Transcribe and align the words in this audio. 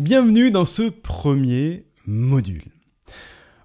Bienvenue 0.00 0.50
dans 0.50 0.66
ce 0.66 0.82
premier 0.82 1.86
module. 2.04 2.64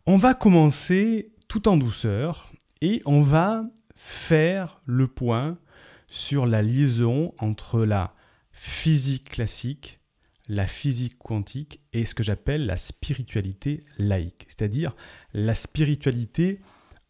On 0.06 0.18
va 0.18 0.36
commencer 0.36 1.34
tout 1.48 1.68
en 1.68 1.76
douceur 1.76 2.52
et 2.82 3.02
on 3.08 3.24
va 3.24 3.64
faire 3.96 4.80
le 4.86 5.08
point 5.08 5.58
sur 6.06 6.46
la 6.46 6.62
liaison 6.62 7.34
entre 7.40 7.84
la 7.84 8.14
physique 8.52 9.30
classique, 9.30 10.02
la 10.48 10.68
physique 10.68 11.18
quantique 11.18 11.82
et 11.94 12.06
ce 12.06 12.14
que 12.14 12.22
j'appelle 12.22 12.68
la 12.68 12.78
spiritualité 12.78 13.84
laïque, 13.98 14.46
c'est-à-dire 14.50 14.96
la 15.34 15.56
spiritualité 15.56 16.62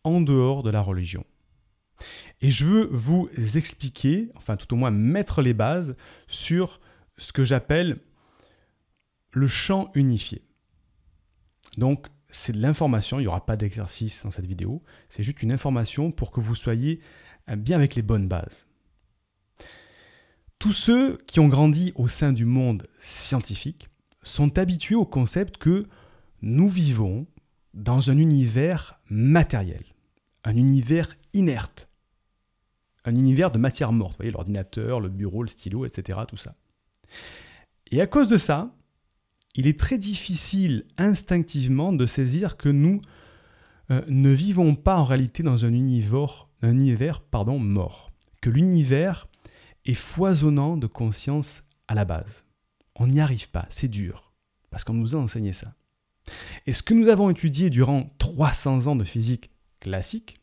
en 0.06 0.22
dehors 0.22 0.64
de 0.64 0.70
la 0.70 0.82
religion. 0.82 1.26
Et 2.40 2.50
je 2.50 2.64
veux 2.64 2.90
vous 2.94 3.30
expliquer, 3.56 4.30
enfin 4.36 4.56
tout 4.56 4.74
au 4.74 4.78
moins 4.78 4.92
mettre 4.92 5.42
les 5.42 5.54
bases 5.54 5.98
sur 6.28 6.80
ce 7.18 7.34
que 7.34 7.44
j'appelle 7.44 8.00
le 9.32 9.48
champ 9.48 9.92
unifié. 9.94 10.44
Donc 11.78 12.08
c'est 12.30 12.54
de 12.54 12.62
l'information, 12.62 13.20
il 13.20 13.24
n'y 13.24 13.28
aura 13.28 13.46
pas 13.46 13.58
d'exercice 13.58 14.24
dans 14.24 14.32
cette 14.32 14.46
vidéo, 14.46 14.84
c'est 15.10 15.24
juste 15.24 15.42
une 15.42 15.52
information 15.52 16.12
pour 16.12 16.32
que 16.32 16.40
vous 16.40 16.56
soyez 16.56 17.00
euh, 17.50 17.56
bien 17.56 17.78
avec 17.78 17.96
les 17.96 18.02
bonnes 18.02 18.28
bases. 18.28 18.66
Tous 20.60 20.74
ceux 20.74 21.18
qui 21.26 21.40
ont 21.40 21.48
grandi 21.48 21.94
au 21.96 22.08
sein 22.08 22.34
du 22.34 22.46
monde 22.46 22.88
scientifique 23.00 23.90
sont 24.24 24.58
habitués 24.58 24.96
au 24.96 25.06
concept 25.06 25.58
que 25.58 25.86
nous 26.42 26.68
vivons 26.68 27.28
dans 27.74 28.10
un 28.12 28.18
univers 28.18 29.00
matériel, 29.10 29.84
un 30.44 30.56
univers 30.56 31.16
inerte, 31.34 31.88
un 33.06 33.16
univers 33.16 33.52
de 33.52 33.58
matière 33.58 33.94
morte, 33.94 34.14
vous 34.14 34.18
voyez, 34.18 34.32
l'ordinateur, 34.32 35.00
le 35.00 35.10
bureau, 35.10 35.44
le 35.44 35.50
stylo, 35.50 35.86
etc., 35.86 36.20
tout 36.28 36.38
ça. 36.38 36.56
Et 37.92 38.02
à 38.02 38.08
cause 38.08 38.28
de 38.28 38.38
ça, 38.38 38.76
il 39.56 39.68
est 39.68 39.80
très 39.80 39.98
difficile 39.98 40.86
instinctivement 40.98 41.94
de 41.94 42.06
saisir 42.06 42.58
que 42.58 42.70
nous 42.70 43.02
euh, 43.92 44.02
ne 44.08 44.30
vivons 44.30 44.76
pas 44.76 44.98
en 44.98 45.06
réalité 45.06 45.44
dans 45.44 45.66
un 45.66 45.74
univers, 45.74 46.48
un 46.62 46.72
univers 46.72 47.22
pardon, 47.22 47.60
mort, 47.60 48.12
que 48.42 48.50
l'univers 48.50 49.28
est 49.86 49.96
foisonnant 49.96 50.78
de 50.78 50.88
conscience 50.88 51.64
à 51.88 51.96
la 51.96 52.06
base. 52.06 52.44
On 52.96 53.08
n'y 53.08 53.22
arrive 53.22 53.50
pas, 53.50 53.66
c'est 53.70 53.88
dur, 53.88 54.32
parce 54.70 54.84
qu'on 54.84 54.94
nous 54.94 55.16
a 55.16 55.20
enseigné 55.20 55.54
ça. 55.54 55.74
Et 56.68 56.74
ce 56.74 56.84
que 56.84 56.94
nous 56.94 57.08
avons 57.08 57.30
étudié 57.30 57.70
durant 57.70 58.14
300 58.20 58.88
ans 58.88 58.96
de 58.96 59.04
physique 59.04 59.50
classique, 59.80 60.40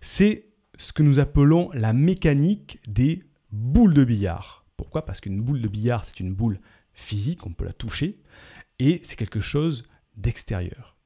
c'est 0.00 0.48
ce 0.76 0.92
que 0.92 1.02
nous 1.02 1.20
appelons 1.20 1.70
la 1.72 1.92
mécanique 1.92 2.80
des 2.86 3.22
boules 3.52 3.94
de 3.94 4.04
billard. 4.04 4.66
Pourquoi? 4.76 5.04
Parce 5.04 5.20
qu'une 5.20 5.40
boule 5.40 5.62
de 5.62 5.68
billard, 5.68 6.04
c'est 6.04 6.20
une 6.20 6.34
boule 6.34 6.60
physique, 6.94 7.46
on 7.46 7.52
peut 7.52 7.64
la 7.64 7.72
toucher, 7.72 8.18
et 8.78 9.00
c'est 9.04 9.16
quelque 9.16 9.40
chose 9.40 9.84
d'extérieur. 10.16 10.96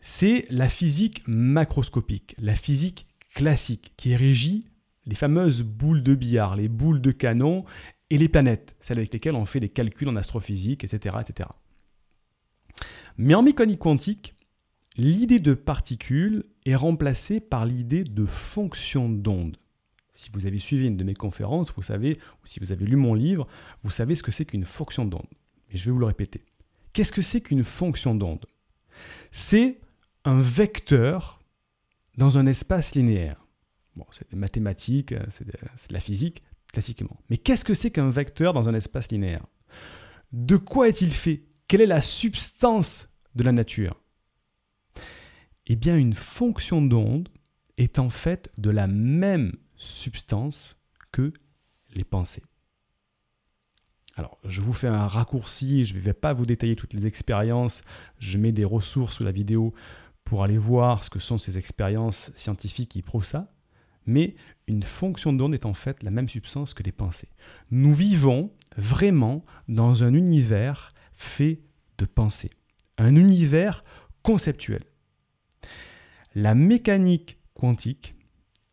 C'est 0.00 0.46
la 0.50 0.68
physique 0.68 1.22
macroscopique, 1.26 2.34
la 2.38 2.54
physique 2.54 3.06
classique, 3.34 3.92
qui 3.96 4.16
régit 4.16 4.66
les 5.06 5.14
fameuses 5.14 5.62
boules 5.62 6.02
de 6.02 6.14
billard, 6.14 6.56
les 6.56 6.68
boules 6.68 7.00
de 7.00 7.10
canon 7.10 7.64
et 8.10 8.18
les 8.18 8.28
planètes, 8.28 8.76
celles 8.80 8.98
avec 8.98 9.12
lesquelles 9.12 9.34
on 9.34 9.44
fait 9.44 9.60
des 9.60 9.68
calculs 9.68 10.08
en 10.08 10.16
astrophysique, 10.16 10.84
etc. 10.84 11.16
etc. 11.20 11.48
Mais 13.16 13.34
en 13.34 13.42
mécanique 13.42 13.80
quantique, 13.80 14.34
l'idée 14.96 15.40
de 15.40 15.54
particule 15.54 16.44
est 16.64 16.74
remplacée 16.74 17.40
par 17.40 17.66
l'idée 17.66 18.04
de 18.04 18.24
fonction 18.24 19.08
d'onde. 19.08 19.56
Si 20.20 20.28
vous 20.34 20.44
avez 20.44 20.58
suivi 20.58 20.86
une 20.86 20.98
de 20.98 21.04
mes 21.04 21.14
conférences, 21.14 21.72
vous 21.74 21.82
savez, 21.82 22.18
ou 22.42 22.46
si 22.46 22.60
vous 22.60 22.72
avez 22.72 22.84
lu 22.84 22.96
mon 22.96 23.14
livre, 23.14 23.48
vous 23.82 23.90
savez 23.90 24.14
ce 24.14 24.22
que 24.22 24.30
c'est 24.30 24.44
qu'une 24.44 24.66
fonction 24.66 25.06
d'onde. 25.06 25.24
Et 25.70 25.78
je 25.78 25.86
vais 25.86 25.92
vous 25.92 25.98
le 25.98 26.04
répéter. 26.04 26.44
Qu'est-ce 26.92 27.10
que 27.10 27.22
c'est 27.22 27.40
qu'une 27.40 27.64
fonction 27.64 28.14
d'onde? 28.14 28.44
C'est 29.30 29.80
un 30.26 30.42
vecteur 30.42 31.40
dans 32.18 32.36
un 32.36 32.46
espace 32.46 32.94
linéaire. 32.94 33.46
Bon, 33.96 34.04
c'est 34.10 34.28
des 34.30 34.36
mathématiques, 34.36 35.14
c'est 35.30 35.46
de, 35.46 35.52
de 35.52 35.94
la 35.94 36.00
physique, 36.00 36.42
classiquement. 36.70 37.18
Mais 37.30 37.38
qu'est-ce 37.38 37.64
que 37.64 37.72
c'est 37.72 37.90
qu'un 37.90 38.10
vecteur 38.10 38.52
dans 38.52 38.68
un 38.68 38.74
espace 38.74 39.10
linéaire? 39.10 39.46
De 40.32 40.58
quoi 40.58 40.88
est-il 40.88 41.14
fait? 41.14 41.44
Quelle 41.66 41.80
est 41.80 41.86
la 41.86 42.02
substance 42.02 43.08
de 43.36 43.42
la 43.42 43.52
nature? 43.52 43.98
Eh 45.66 45.76
bien, 45.76 45.96
une 45.96 46.12
fonction 46.12 46.82
d'onde 46.82 47.30
est 47.78 47.98
en 47.98 48.10
fait 48.10 48.52
de 48.58 48.68
la 48.68 48.86
même 48.86 49.56
substance 49.80 50.76
que 51.10 51.32
les 51.94 52.04
pensées. 52.04 52.44
Alors, 54.16 54.38
je 54.44 54.60
vous 54.60 54.72
fais 54.72 54.86
un 54.86 55.06
raccourci, 55.06 55.84
je 55.84 55.94
ne 55.94 56.00
vais 56.00 56.12
pas 56.12 56.32
vous 56.32 56.46
détailler 56.46 56.76
toutes 56.76 56.92
les 56.92 57.06
expériences, 57.06 57.82
je 58.18 58.38
mets 58.38 58.52
des 58.52 58.64
ressources 58.64 59.16
sous 59.16 59.24
la 59.24 59.32
vidéo 59.32 59.74
pour 60.24 60.44
aller 60.44 60.58
voir 60.58 61.02
ce 61.02 61.10
que 61.10 61.18
sont 61.18 61.38
ces 61.38 61.58
expériences 61.58 62.30
scientifiques 62.36 62.90
qui 62.90 63.02
prouvent 63.02 63.24
ça, 63.24 63.52
mais 64.06 64.36
une 64.66 64.82
fonction 64.82 65.32
d'onde 65.32 65.54
est 65.54 65.66
en 65.66 65.74
fait 65.74 66.02
la 66.02 66.10
même 66.10 66.28
substance 66.28 66.74
que 66.74 66.82
les 66.82 66.92
pensées. 66.92 67.30
Nous 67.70 67.94
vivons 67.94 68.52
vraiment 68.76 69.44
dans 69.68 70.04
un 70.04 70.14
univers 70.14 70.92
fait 71.14 71.60
de 71.98 72.04
pensées, 72.04 72.50
un 72.98 73.16
univers 73.16 73.84
conceptuel. 74.22 74.84
La 76.34 76.54
mécanique 76.54 77.38
quantique 77.54 78.14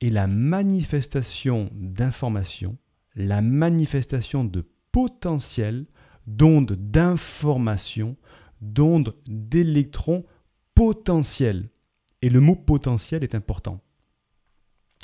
est 0.02 0.10
la 0.10 0.28
manifestation 0.28 1.70
d'informations, 1.74 2.78
la 3.16 3.42
manifestation 3.42 4.44
de 4.44 4.68
potentiel, 4.92 5.86
d'ondes 6.28 6.74
d'information, 6.74 8.16
d'ondes 8.62 9.16
d'électrons 9.28 10.26
potentiels. 10.76 11.70
Et 12.22 12.30
le 12.30 12.40
mot 12.40 12.56
potentiel 12.56 13.24
est 13.24 13.36
important. 13.36 13.82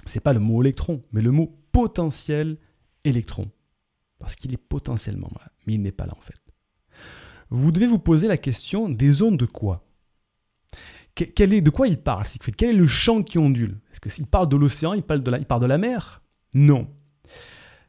C'est 0.06 0.20
pas 0.20 0.34
le 0.34 0.40
mot 0.40 0.62
électron, 0.62 1.04
mais 1.12 1.22
le 1.22 1.31
mot 1.31 1.56
potentiel 1.72 2.58
électron. 3.04 3.50
Parce 4.20 4.36
qu'il 4.36 4.54
est 4.54 4.58
potentiellement 4.58 5.31
là, 5.36 5.52
mais 5.66 5.74
il 5.74 5.81
n'est 5.81 5.92
pas 5.92 6.06
là 6.06 6.14
en 6.18 6.22
fait. 6.22 6.40
Vous 7.50 7.72
devez 7.72 7.88
vous 7.88 8.00
poser 8.00 8.28
la 8.28 8.38
question 8.38 8.90
des 8.90 9.22
ondes 9.22 9.38
de 9.38 9.46
quoi? 9.46 9.86
Est, 11.18 11.62
de 11.62 11.69
quoi 11.69 11.88
il 11.88 12.00
parle 12.00 12.25
Quel 12.57 12.69
est 12.69 12.78
le 12.78 12.88
champ 12.88 13.24
qui 13.24 13.38
ondule? 13.38 13.79
Est-ce 13.91 14.16
qu'il 14.16 14.28
parle 14.28 14.50
de 14.50 14.57
l'océan 14.57 14.94
il, 14.94 15.03
parle 15.03 15.24
de 15.24 15.31
la, 15.31 15.38
il 15.38 15.46
parle 15.46 15.62
de 15.62 15.68
la 15.68 15.78
mer? 15.78 16.22
Non. 16.53 16.88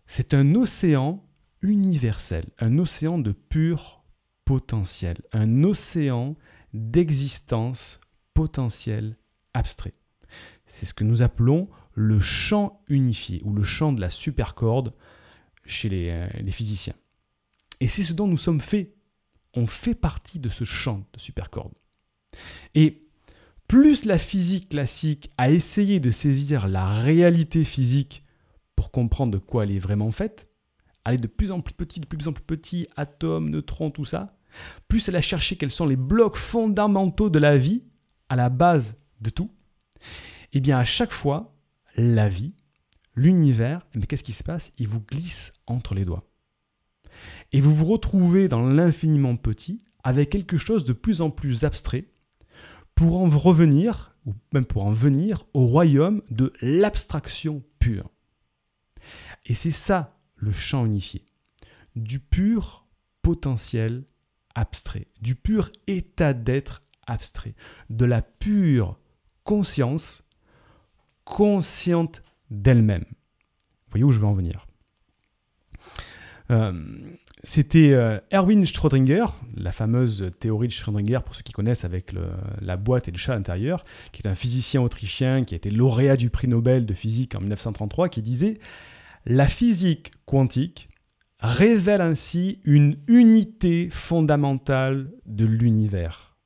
C'est 0.07 0.35
un 0.35 0.55
océan 0.55 1.25
universel, 1.63 2.45
un 2.59 2.79
océan 2.79 3.19
de 3.19 3.33
pur 3.33 4.05
potentiel, 4.45 5.23
un 5.33 5.65
océan 5.65 6.37
d'existence 6.75 8.01
potentielle 8.35 9.17
abstrait. 9.55 9.95
C'est 10.67 10.87
ce 10.87 10.95
que 10.95 11.05
nous 11.05 11.23
appelons 11.23 11.69
le 11.95 12.21
champ 12.21 12.83
unifié 12.89 13.41
ou 13.45 13.55
le 13.55 13.63
champ 13.63 13.93
de 13.93 14.01
la 14.01 14.11
supercorde 14.11 14.93
chez 15.65 15.89
les, 15.89 16.11
euh, 16.11 16.29
les 16.41 16.51
physiciens. 16.51 16.97
Et 17.81 17.89
c'est 17.89 18.03
ce 18.03 18.13
dont 18.13 18.27
nous 18.27 18.37
sommes 18.37 18.61
faits. 18.61 18.95
On 19.55 19.67
fait 19.67 19.95
partie 19.95 20.41
de 20.41 20.49
ce 20.49 20.65
champ 20.65 21.07
de 21.13 21.21
supercorde. 21.21 21.75
Et 22.75 23.04
plus 23.69 24.05
la 24.05 24.19
physique 24.19 24.71
classique 24.71 25.31
a 25.39 25.51
essayé 25.51 26.01
de 26.01 26.11
saisir 26.11 26.69
la 26.69 27.01
réalité 27.01 27.65
physique 27.65 28.25
pour 28.77 28.91
comprendre 28.91 29.33
de 29.33 29.39
quoi 29.39 29.65
elle 29.65 29.73
est 29.73 29.79
vraiment 29.79 30.11
faite, 30.11 30.51
aller 31.05 31.19
de 31.19 31.27
plus 31.27 31.51
en 31.51 31.61
plus 31.61 31.75
petit, 31.75 32.01
de 32.01 32.07
plus 32.07 32.29
en 32.29 32.33
plus 32.33 32.45
petit, 32.45 32.87
atomes, 32.97 33.51
neutrons, 33.51 33.91
tout 33.91 34.05
ça, 34.05 34.37
plus 34.89 35.09
elle 35.09 35.17
a 35.17 35.23
cherché 35.23 35.57
quels 35.57 35.71
sont 35.71 35.87
les 35.87 35.97
blocs 35.97 36.37
fondamentaux 36.37 37.31
de 37.31 37.39
la 37.39 37.57
vie, 37.57 37.87
à 38.29 38.37
la 38.37 38.49
base 38.49 38.97
de 39.21 39.31
tout, 39.31 39.51
et 40.53 40.59
eh 40.59 40.61
bien 40.61 40.79
à 40.79 40.85
chaque 40.85 41.13
fois, 41.13 41.57
la 41.97 42.29
vie, 42.29 42.55
l'univers, 43.17 43.87
mais 43.95 44.03
eh 44.05 44.07
qu'est-ce 44.07 44.25
qui 44.25 44.33
se 44.33 44.45
passe? 44.45 44.73
Il 44.79 44.89
vous 44.89 45.01
glisse 45.01 45.53
entre 45.67 45.95
les 45.95 46.05
doigts. 46.05 46.29
Et 47.53 47.61
vous 47.61 47.75
vous 47.75 47.87
retrouvez 47.87 48.49
dans 48.49 48.65
l'infiniment 48.65 49.37
petit 49.37 49.83
avec 50.05 50.31
quelque 50.31 50.59
chose 50.59 50.85
de 50.85 50.93
plus 50.93 51.21
en 51.21 51.31
plus 51.31 51.65
abstrait, 51.65 52.07
pour 52.95 53.19
en 53.19 53.29
revenir, 53.29 54.17
ou 54.27 54.35
même 54.53 54.65
pour 54.65 54.85
en 54.85 54.93
venir, 54.93 55.47
au 55.55 55.67
royaume 55.67 56.23
de 56.31 56.53
l'abstraction 56.61 57.63
pure. 57.79 58.11
Et 59.47 59.55
c'est 59.55 59.71
ça 59.71 60.19
le 60.37 60.53
champ 60.53 60.87
unifié. 60.87 61.25
Du 61.97 62.19
pur 62.21 62.87
potentiel 63.23 64.05
abstrait, 64.55 65.09
du 65.21 65.35
pur 65.35 65.71
état 65.87 66.33
d'être 66.33 66.83
abstrait, 67.07 67.55
de 67.91 68.05
la 68.05 68.23
pure 68.23 68.99
conscience 69.43 70.23
consciente 71.25 72.23
d'elle-même. 72.51 73.05
Vous 73.09 73.91
voyez 73.91 74.05
où 74.05 74.13
je 74.13 74.19
veux 74.19 74.27
en 74.27 74.35
venir 74.35 74.67
euh, 76.51 77.17
c'était 77.43 77.93
euh, 77.93 78.19
Erwin 78.33 78.65
Schrödinger, 78.65 79.27
la 79.57 79.73
fameuse 79.73 80.31
théorie 80.41 80.69
de 80.69 80.73
Schrödinger, 80.73 81.21
pour 81.25 81.35
ceux 81.35 81.43
qui 81.43 81.53
connaissent, 81.53 81.85
avec 81.85 82.13
la 82.61 82.77
boîte 82.77 83.09
et 83.09 83.11
le 83.11 83.19
chat 83.19 83.33
à 83.33 83.37
l'intérieur, 83.37 83.85
qui 84.13 84.23
est 84.23 84.29
un 84.29 84.35
physicien 84.35 84.81
autrichien 84.81 85.45
qui 85.45 85.55
a 85.55 85.57
été 85.57 85.71
lauréat 85.71 86.17
du 86.17 86.31
prix 86.31 86.49
Nobel 86.49 86.87
de 86.87 86.95
physique 86.95 87.35
en 87.35 87.41
1933, 87.41 88.09
qui 88.09 88.23
disait 88.23 88.55
La 89.27 89.49
physique 89.49 90.13
quantique 90.27 90.89
révèle 91.41 92.01
ainsi 92.01 92.61
une 92.65 92.97
unité 93.09 93.91
fondamentale 93.91 95.11
de 95.27 95.45
l'univers. 95.45 96.37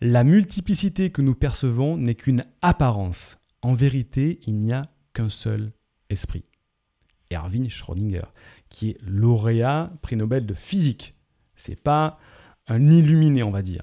La 0.00 0.24
multiplicité 0.24 1.10
que 1.10 1.22
nous 1.22 1.34
percevons 1.34 1.96
n'est 1.96 2.14
qu'une 2.14 2.44
apparence. 2.62 3.38
En 3.62 3.74
vérité, 3.74 4.38
il 4.46 4.58
n'y 4.58 4.72
a 4.72 4.90
qu'un 5.12 5.28
seul 5.28 5.72
esprit. 6.10 6.44
Erwin 7.30 7.68
Schrödinger, 7.68 8.26
qui 8.70 8.90
est 8.90 8.98
lauréat 9.02 9.92
prix 10.02 10.16
Nobel 10.16 10.46
de 10.46 10.54
physique. 10.54 11.14
C'est 11.56 11.80
pas 11.80 12.18
un 12.66 12.86
illuminé, 12.86 13.42
on 13.42 13.50
va 13.50 13.62
dire. 13.62 13.82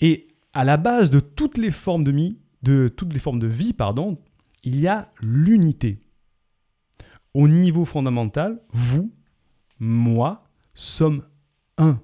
Et 0.00 0.28
à 0.52 0.64
la 0.64 0.76
base 0.76 1.10
de 1.10 1.20
toutes 1.20 1.58
les 1.58 1.70
formes 1.70 2.04
de, 2.04 2.10
vie, 2.10 2.38
de, 2.62 2.90
il 4.62 4.80
y 4.80 4.88
a 4.88 5.12
l'unité. 5.20 6.00
Au 7.34 7.48
niveau 7.48 7.84
fondamental, 7.84 8.62
vous, 8.72 9.12
moi, 9.78 10.48
sommes 10.74 11.22
un. 11.76 12.00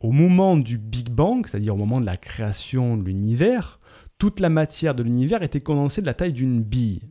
Au 0.00 0.12
moment 0.12 0.56
du 0.56 0.76
Big 0.76 1.08
Bang, 1.08 1.46
c'est-à-dire 1.46 1.74
au 1.74 1.78
moment 1.78 2.00
de 2.00 2.06
la 2.06 2.18
création 2.18 2.96
de 2.96 3.04
l'univers, 3.04 3.80
toute 4.18 4.40
la 4.40 4.50
matière 4.50 4.94
de 4.94 5.02
l'univers 5.02 5.42
était 5.42 5.60
condensée 5.60 6.00
de 6.02 6.06
la 6.06 6.14
taille 6.14 6.32
d'une 6.32 6.62
bille. 6.62 7.02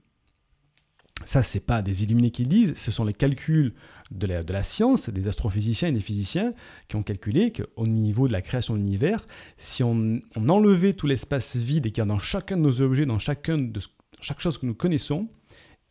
Ça, 1.25 1.41
c'est 1.41 1.59
pas 1.59 1.81
des 1.81 2.03
illuminés 2.03 2.31
qui 2.31 2.43
le 2.43 2.49
disent, 2.49 2.75
ce 2.75 2.91
sont 2.91 3.03
les 3.03 3.13
calculs 3.13 3.73
de 4.11 4.27
la, 4.27 4.43
de 4.43 4.53
la, 4.53 4.63
science, 4.63 5.09
des 5.09 5.27
astrophysiciens 5.27 5.89
et 5.89 5.91
des 5.91 5.99
physiciens 5.99 6.53
qui 6.87 6.95
ont 6.95 7.03
calculé 7.03 7.51
qu'au 7.51 7.87
niveau 7.87 8.27
de 8.27 8.33
la 8.33 8.43
création 8.43 8.75
de 8.75 8.79
l'univers, 8.79 9.25
si 9.57 9.83
on, 9.83 10.21
enlevait 10.35 10.93
tout 10.93 11.07
l'espace 11.07 11.55
vide 11.55 11.87
et 11.87 11.91
qu'il 11.91 12.01
y 12.01 12.01
a 12.01 12.05
dans 12.05 12.19
chacun 12.19 12.57
de 12.57 12.61
nos 12.61 12.79
objets, 12.81 13.07
dans 13.07 13.19
chacun 13.19 13.57
de 13.57 13.81
chaque 14.21 14.39
chose 14.39 14.59
que 14.59 14.67
nous 14.67 14.75
connaissons, 14.75 15.27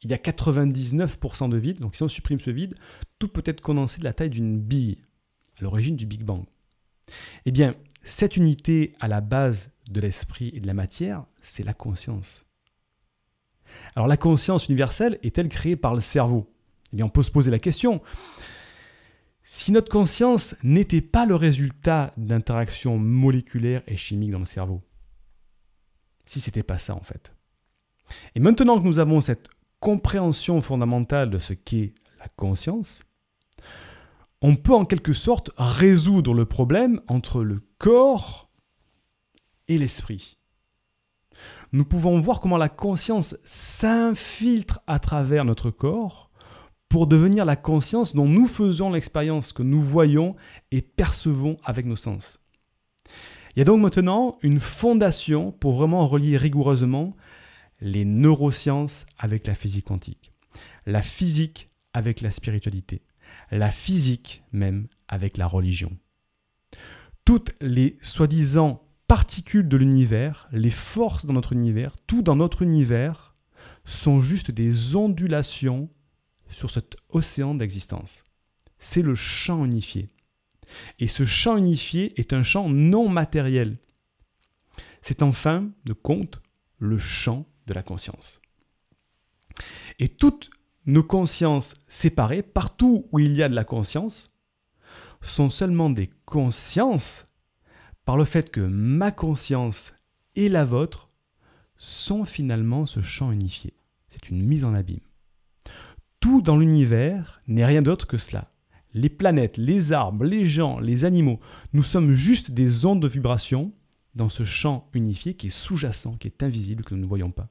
il 0.03 0.11
y 0.11 0.15
a 0.15 0.19
99% 0.19 1.49
de 1.49 1.57
vide. 1.57 1.81
Donc 1.81 1.97
si 1.97 2.03
on 2.05 2.09
supprime 2.09 2.39
ce 2.39 2.51
vide, 2.51 2.77
tout 3.19 3.29
peut 3.29 3.43
être 3.45 3.61
condensé 3.61 3.99
de 3.99 4.05
la 4.05 4.13
taille 4.13 4.31
d'une 4.31 4.61
bille, 4.61 4.99
à 5.59 5.63
l'origine 5.63 5.97
du 5.97 6.07
Big 6.07 6.23
Bang. 6.23 6.45
Eh 7.45 7.51
bien, 7.51 7.75
cette 8.05 8.37
unité 8.37 8.95
à 9.01 9.09
la 9.09 9.21
base 9.21 9.71
de 9.91 10.01
l'esprit 10.01 10.51
et 10.55 10.61
de 10.61 10.67
la 10.67 10.75
matière, 10.75 11.25
c'est 11.43 11.65
la 11.65 11.75
conscience. 11.75 12.45
Alors 13.97 14.09
la 14.09 14.17
conscience 14.17 14.69
universelle 14.69 15.19
est-elle 15.23 15.49
créée 15.49 15.77
par 15.77 15.95
le 15.95 16.01
cerveau? 16.01 16.51
Eh 16.93 16.97
bien, 16.97 17.07
on 17.07 17.11
peut 17.11 17.23
se 17.23 17.31
poser 17.31 17.51
la 17.51 17.59
question. 17.59 18.03
Si 19.45 19.73
notre 19.73 19.91
conscience 19.91 20.57
n'était 20.63 21.01
pas 21.01 21.27
le 21.27 21.35
résultat 21.35 22.13
d'interactions 22.17 22.99
moléculaires 22.99 23.83
et 23.87 23.97
chimiques 23.97 24.33
dans 24.33 24.39
le 24.39 24.47
cerveau, 24.47 24.83
si 26.27 26.41
c'était 26.41 26.63
pas 26.63 26.79
ça 26.79 26.95
en 26.95 27.03
fait. 27.03 27.33
Et 28.35 28.41
maintenant 28.41 28.81
que 28.81 28.87
nous 28.87 28.99
avons 28.99 29.21
cette 29.21 29.49
compréhension 29.81 30.61
fondamentale 30.63 31.31
de 31.31 31.39
ce 31.39 31.53
qu'est 31.53 31.95
la 32.19 32.29
conscience, 32.37 33.03
on 34.41 34.57
peut 34.57 34.75
en 34.75 34.85
quelque 34.85 35.13
sorte 35.13 35.51
résoudre 35.57 36.35
le 36.35 36.47
problème 36.47 37.01
entre 37.09 37.43
le 37.43 37.63
corps 37.79 38.51
et 39.69 39.79
l'esprit. 39.79 40.39
Nous 41.73 41.85
pouvons 41.85 42.21
voir 42.21 42.41
comment 42.41 42.57
la 42.57 42.69
conscience 42.69 43.37
s'infiltre 43.45 44.81
à 44.87 44.99
travers 44.99 45.45
notre 45.45 45.71
corps 45.71 46.31
pour 46.89 47.09
devenir 47.09 47.45
la 47.45 47.57
conscience 47.57 48.15
dont 48.15 48.29
nous 48.29 48.47
faisons 48.47 48.91
l'expérience, 48.91 49.53
que 49.53 49.65
nous 49.65 49.81
voyons 49.81 50.37
et 50.71 50.81
percevons 50.81 51.57
avec 51.65 51.87
nos 51.87 51.97
sens. 51.97 52.39
Il 53.57 53.59
y 53.59 53.63
a 53.63 53.65
donc 53.65 53.81
maintenant 53.81 54.39
une 54.43 54.61
fondation 54.61 55.51
pour 55.51 55.75
vraiment 55.75 56.07
relier 56.07 56.37
rigoureusement 56.37 57.17
les 57.81 58.05
neurosciences 58.05 59.07
avec 59.19 59.47
la 59.47 59.57
physique 59.57 59.87
quantique, 59.87 60.33
la 60.87 61.03
physique 61.03 61.71
avec 61.93 62.21
la 62.21 62.31
spiritualité, 62.31 63.03
la 63.51 63.73
physique 63.73 64.45
même 64.53 64.87
avec 65.09 65.37
la 65.37 65.49
religion. 65.49 65.91
Toutes 67.25 67.55
les 67.61 67.97
soi-disant 68.03 68.84
particules 69.07 69.69
de 69.69 69.77
l'univers, 69.77 70.49
les 70.53 70.71
forces 70.71 71.27
dans 71.27 71.35
notre 71.35 71.53
univers, 71.53 71.97
tout 72.07 72.23
dans 72.23 72.37
notre 72.37 72.63
univers, 72.63 73.35
sont 73.85 74.21
juste 74.21 74.51
des 74.51 74.97
ondulations 74.97 75.91
sur 76.49 76.71
cet 76.71 76.97
océan 77.11 77.55
d'existence. 77.55 78.25
C'est 78.79 79.03
le 79.03 79.15
champ 79.15 79.65
unifié. 79.65 80.09
Et 80.99 81.09
ce 81.09 81.25
champ 81.25 81.57
unifié 81.57 82.19
est 82.19 82.33
un 82.33 82.43
champ 82.43 82.69
non 82.69 83.09
matériel. 83.09 83.79
C'est 85.03 85.23
en 85.23 85.33
fin 85.33 85.71
de 85.85 85.93
compte 85.93 86.41
le 86.79 86.99
champ 86.99 87.47
de 87.67 87.75
la 87.75 87.83
conscience. 87.83 88.41
Et 89.99 90.09
toutes 90.09 90.51
nos 90.87 91.03
consciences 91.03 91.77
séparées, 91.89 92.43
partout 92.43 93.07
où 93.13 93.19
il 93.19 93.33
y 93.35 93.43
a 93.43 93.49
de 93.49 93.55
la 93.55 93.65
conscience, 93.65 94.31
sont 95.23 95.51
seulement 95.51 95.91
des 95.91 96.11
consciences 96.27 97.27
par 98.05 98.17
le 98.17 98.25
fait 98.25 98.51
que 98.51 98.61
ma 98.61 99.11
conscience 99.11 99.95
et 100.35 100.49
la 100.49 100.65
vôtre 100.65 101.09
sont 101.77 102.25
finalement 102.25 102.87
ce 102.87 103.01
champ 103.01 103.33
unifié. 103.33 103.75
C'est 104.09 104.29
une 104.29 104.43
mise 104.43 104.65
en 104.65 104.75
abîme. 104.75 105.01
Tout 106.21 106.41
dans 106.41 106.57
l'univers 106.57 107.41
n'est 107.47 107.67
rien 107.67 107.83
d'autre 107.83 108.07
que 108.07 108.19
cela. 108.19 108.51
Les 108.93 109.09
planètes, 109.09 109.57
les 109.57 109.93
arbres, 109.93 110.25
les 110.25 110.45
gens, 110.45 110.79
les 110.79 111.05
animaux, 111.05 111.41
nous 111.73 111.83
sommes 111.83 112.13
juste 112.13 112.53
des 112.53 112.87
ondes 112.87 113.03
de 113.03 113.09
vibration 113.09 113.73
dans 114.15 114.29
ce 114.29 114.45
champ 114.45 114.89
unifié 114.95 115.35
qui 115.35 115.49
est 115.49 115.51
sous-jacent, 115.51 116.17
qui 116.19 116.29
est 116.29 116.43
invisible, 116.43 116.85
que 116.85 116.95
nous 116.95 117.01
ne 117.01 117.07
voyons 117.07 117.33
pas. 117.33 117.49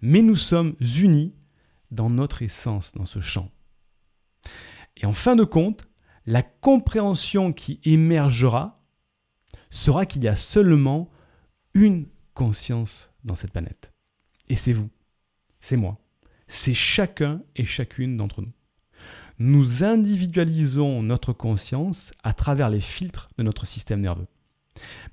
Mais 0.00 0.22
nous 0.22 0.36
sommes 0.36 0.74
unis 0.80 1.34
dans 1.90 2.08
notre 2.08 2.42
essence, 2.42 2.94
dans 2.94 3.06
ce 3.06 3.20
champ. 3.20 3.50
Et 4.96 5.04
en 5.04 5.12
fin 5.12 5.36
de 5.36 5.44
compte, 5.44 5.86
la 6.24 6.42
compréhension 6.42 7.52
qui 7.52 7.80
émergera 7.84 8.75
sera 9.70 10.06
qu'il 10.06 10.24
y 10.24 10.28
a 10.28 10.36
seulement 10.36 11.10
une 11.74 12.06
conscience 12.34 13.10
dans 13.24 13.36
cette 13.36 13.52
planète. 13.52 13.92
Et 14.48 14.56
c'est 14.56 14.72
vous, 14.72 14.88
c'est 15.60 15.76
moi, 15.76 15.98
c'est 16.48 16.74
chacun 16.74 17.42
et 17.56 17.64
chacune 17.64 18.16
d'entre 18.16 18.42
nous. 18.42 18.52
Nous 19.38 19.84
individualisons 19.84 21.02
notre 21.02 21.32
conscience 21.32 22.12
à 22.22 22.32
travers 22.32 22.70
les 22.70 22.80
filtres 22.80 23.28
de 23.36 23.42
notre 23.42 23.66
système 23.66 24.00
nerveux. 24.00 24.28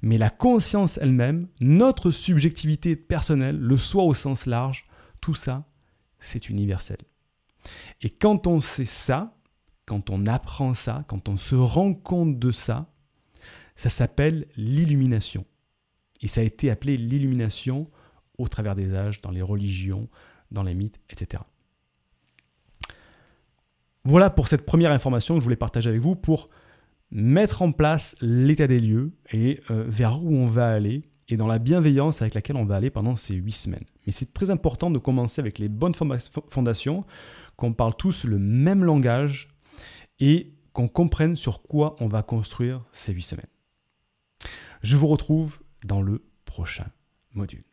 Mais 0.01 0.17
la 0.17 0.29
conscience 0.29 0.97
elle-même, 0.97 1.47
notre 1.59 2.11
subjectivité 2.11 2.95
personnelle, 2.95 3.57
le 3.57 3.77
soi 3.77 4.03
au 4.03 4.13
sens 4.13 4.45
large, 4.45 4.85
tout 5.21 5.35
ça, 5.35 5.65
c'est 6.19 6.49
universel. 6.49 6.97
Et 8.01 8.09
quand 8.09 8.47
on 8.47 8.59
sait 8.61 8.85
ça, 8.85 9.35
quand 9.85 10.09
on 10.09 10.25
apprend 10.27 10.73
ça, 10.73 11.03
quand 11.07 11.27
on 11.29 11.37
se 11.37 11.55
rend 11.55 11.93
compte 11.93 12.39
de 12.39 12.51
ça, 12.51 12.92
ça 13.75 13.89
s'appelle 13.89 14.47
l'illumination. 14.55 15.45
Et 16.21 16.27
ça 16.27 16.41
a 16.41 16.43
été 16.43 16.69
appelé 16.69 16.97
l'illumination 16.97 17.89
au 18.37 18.47
travers 18.47 18.75
des 18.75 18.93
âges, 18.93 19.21
dans 19.21 19.31
les 19.31 19.41
religions, 19.41 20.09
dans 20.51 20.63
les 20.63 20.73
mythes, 20.73 20.99
etc. 21.09 21.43
Voilà 24.05 24.29
pour 24.29 24.47
cette 24.47 24.65
première 24.65 24.91
information 24.91 25.35
que 25.35 25.39
je 25.39 25.45
voulais 25.45 25.55
partager 25.55 25.89
avec 25.89 26.01
vous 26.01 26.15
pour 26.15 26.49
mettre 27.11 27.61
en 27.61 27.71
place 27.71 28.15
l'état 28.21 28.67
des 28.67 28.79
lieux 28.79 29.13
et 29.31 29.61
euh, 29.69 29.85
vers 29.87 30.23
où 30.23 30.35
on 30.35 30.47
va 30.47 30.71
aller 30.71 31.03
et 31.29 31.37
dans 31.37 31.47
la 31.47 31.59
bienveillance 31.59 32.21
avec 32.21 32.33
laquelle 32.33 32.57
on 32.57 32.65
va 32.65 32.75
aller 32.75 32.89
pendant 32.89 33.15
ces 33.15 33.35
huit 33.35 33.53
semaines. 33.53 33.85
Mais 34.05 34.11
c'est 34.11 34.33
très 34.33 34.49
important 34.49 34.91
de 34.91 34.99
commencer 34.99 35.39
avec 35.39 35.57
les 35.57 35.69
bonnes 35.69 35.93
fondations, 35.93 37.05
qu'on 37.55 37.73
parle 37.73 37.95
tous 37.95 38.25
le 38.25 38.39
même 38.39 38.83
langage 38.83 39.49
et 40.19 40.53
qu'on 40.73 40.87
comprenne 40.87 41.35
sur 41.35 41.61
quoi 41.61 41.95
on 41.99 42.07
va 42.07 42.23
construire 42.23 42.83
ces 42.91 43.13
huit 43.13 43.21
semaines. 43.21 43.45
Je 44.83 44.97
vous 44.97 45.07
retrouve 45.07 45.59
dans 45.85 46.01
le 46.01 46.25
prochain 46.43 46.87
module. 47.31 47.63